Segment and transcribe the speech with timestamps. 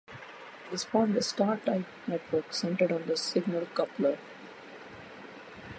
[0.71, 4.17] This formed a star-type network centered on the signal coupler.